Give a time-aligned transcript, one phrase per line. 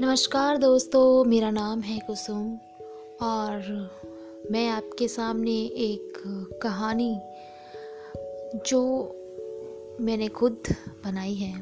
[0.00, 2.58] नमस्कार दोस्तों, मेरा नाम है कुसुम
[3.22, 3.62] और
[4.50, 5.52] मैं आपके सामने
[5.86, 6.12] एक
[6.62, 7.20] कहानी
[8.66, 8.80] जो
[10.00, 10.56] मैंने खुद
[11.04, 11.60] बनाई है,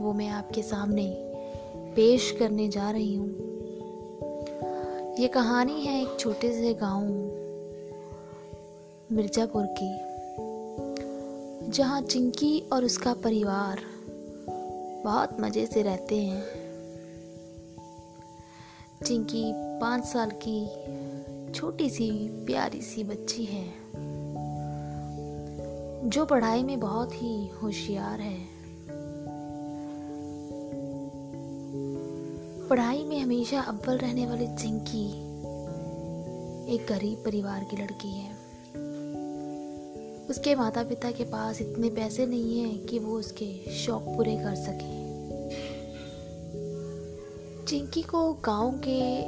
[0.00, 1.06] वो मैं आपके सामने
[1.96, 3.28] पेश करने जा रही हूँ।
[5.18, 7.04] ये कहानी है एक छोटे से गाँव,
[9.12, 9.94] मिर्ज़ापुर की,
[11.70, 13.80] जहाँ चिंकी और उसका परिवार
[15.04, 16.63] बहुत मज़े से रहते हैं।
[19.04, 22.10] चिंकी पाँच साल की छोटी सी,
[22.46, 23.64] प्यारी सी बच्ची है,
[26.10, 28.38] जो पढ़ाई में बहुत ही होशियार है।
[32.68, 35.06] पढ़ाई में हमेशा अव्वल रहने वाली चिंकी
[36.74, 38.32] एक गरीब परिवार की लड़की है।
[40.30, 44.54] उसके माता पिता के पास इतने पैसे नहीं हैं कि वो उसके शौक पूरे कर
[44.54, 45.03] सकें।
[47.74, 49.22] चिंकी को गाँव के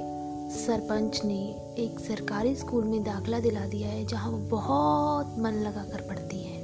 [0.59, 1.39] सरपंच ने
[1.79, 6.43] एक सरकारी स्कूल में दाखला दिला दिया है, जहाँ वो बहुत मन लगा कर पढ़ती
[6.45, 6.63] है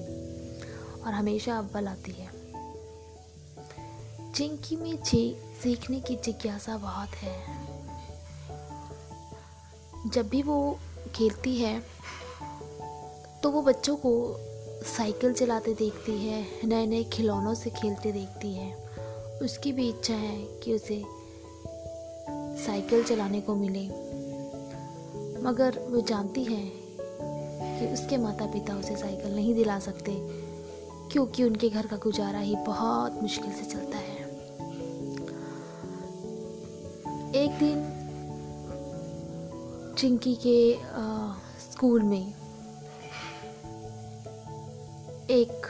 [1.02, 2.28] और हमेशा अव्वल आती है।
[4.32, 4.98] चिंकी में
[5.62, 7.36] सीखने की जिज्ञासा बहुत है।
[10.10, 10.78] जब भी वो
[11.14, 11.82] खेलती है
[13.42, 14.36] तो वो बच्चों को
[14.96, 18.72] साइकिल चलाते देखती है नए नए खिलौनों से खेलते देखती है।
[19.42, 21.21] उसकी भी इच्छा है कि उसे
[22.66, 23.86] साइकिल चलाने को मिले।
[25.42, 26.62] मगर वो जानती है
[27.78, 30.12] कि उसके माता पिता उसे साइकिल नहीं दिला सकते
[31.12, 34.20] क्योंकि उनके घर का गुजारा ही बहुत मुश्किल से चलता है।
[37.34, 37.98] एक दिन
[39.98, 41.32] चिंकी के आ,
[41.72, 42.34] स्कूल में
[45.30, 45.66] एक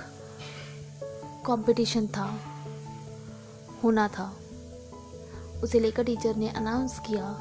[1.46, 2.40] कंपटीशन था
[3.84, 4.32] होना था।
[5.62, 7.34] उसे लेकर टीचर ने अनाउंस किया।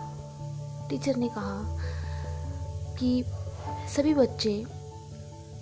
[0.90, 1.80] टीचर ने कहा
[3.00, 3.24] कि
[3.96, 4.64] सभी बच्चे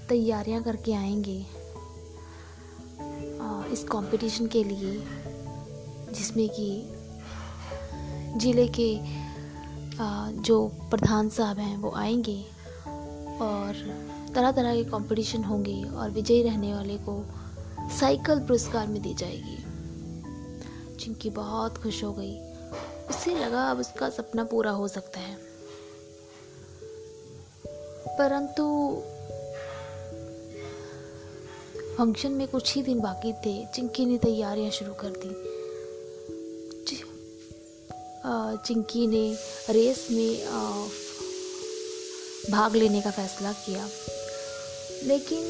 [0.09, 1.45] तैयारियाँ करके आएँगे
[3.73, 4.91] इस कंपटीशन के लिए,
[6.13, 6.69] जिसमें कि
[8.39, 8.89] ज़िले के
[10.44, 12.41] जो प्रधान साहब हैं वो आएँगे
[13.41, 13.73] और
[14.35, 17.23] तरह तरह के कंपटीशन होंगे और विजयी रहने वाले को
[18.00, 19.57] साइकिल पुरस्कार में दी जाएगी
[20.97, 22.38] चिंकी बहुत खुश हो गई।
[23.09, 25.36] उसे लगा अब उसका सपना पूरा हो सकता है।
[28.20, 28.66] परंतु
[31.97, 35.31] फ़ंक्शन में कुछ ही दिन बाकी थे, चिंकी ने तैयारियाँ शुरू कर दी।
[38.66, 39.38] चिंकी ने
[39.70, 40.46] रेस में
[42.52, 43.90] भाग लेने का फैसला किया।
[45.03, 45.44] लेकिन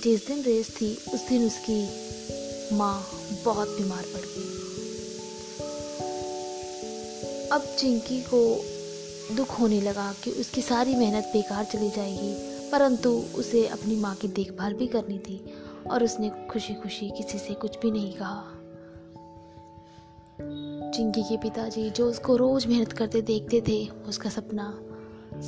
[0.00, 1.80] जिस दिन रेस थी, उस दिन उसकी
[2.76, 2.96] माँ
[3.44, 4.67] बहुत बीमार पड़ गई।
[7.52, 8.38] अब चिंकी को
[9.36, 12.32] दुख होने लगा कि उसकी सारी मेहनत बेकार चली जाएगी,
[12.70, 15.40] परंतु उसे अपनी माँ की देखभाल भी करनी थी
[15.90, 18.42] और उसने खुशी खुशी किसी से कुछ भी नहीं कहा।
[20.90, 24.72] चिंकी के पिताजी जो उसको रोज मेहनत करते देखते थे, उसका सपना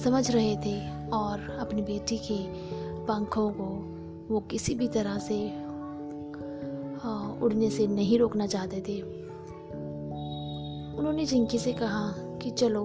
[0.02, 0.76] समझ रहे थे
[1.10, 2.38] और अपनी बेटी के
[3.06, 3.68] पंखों को
[4.30, 5.38] वो किसी भी तरह से
[7.44, 9.00] उड़ने से नहीं रोकना चाहते थे।
[11.00, 12.12] उन्होंने जिंकी से कहा
[12.42, 12.84] कि चलो,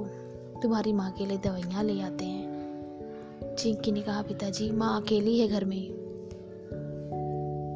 [0.62, 5.48] तुम्हारी माँ के लिए दवाइयाँ ले आते हैं। जिंकी ने कहा, पिताजी, माँ अकेली है
[5.48, 5.90] घर में।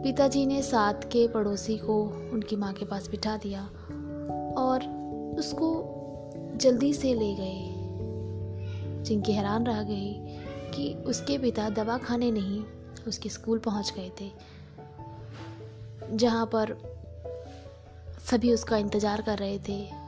[0.04, 2.02] पिताजी ने साथ के पड़ोसी को
[2.34, 3.64] उनकी माँ के पास बिठा दिया
[4.58, 4.84] और
[5.40, 5.72] उसको
[6.56, 10.14] जल्दी से ले गए। जिनकी हैरान रह गई
[10.72, 12.64] कि उसके पिता दवा खाने नहीं,
[13.08, 14.32] उसके स्कूल पहुँच गए थे,
[16.18, 16.78] जहाँ पर
[18.32, 19.99] सभी उसका इंतज़ार कर रहे थे।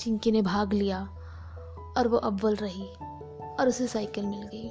[0.00, 1.08] चिंकी ने भाग लिया
[1.96, 2.86] और वो अव्वल रही
[3.60, 4.68] और उसे साइकिल मिल गई।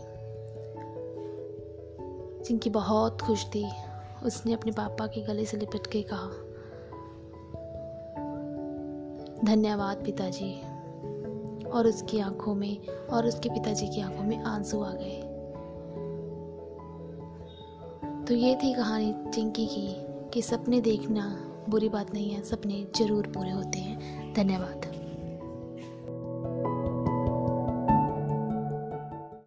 [2.44, 3.72] चिंकी बहुत खुश थी।
[4.24, 6.28] उसने अपने पापा के गले से लिपट के कहा,
[9.44, 10.62] धन्यवाद पिताजी।
[11.68, 15.22] और उसकी आँखों में, और उसके पिताजी की आँखों में आँसू आ गए।
[18.26, 19.96] तो ये थी कहानी चिंकी की,
[20.30, 24.87] कि सपने देखना बुरी बात नहीं है, सपने ज़रूर पूरे होते हैं। धन्यवाद।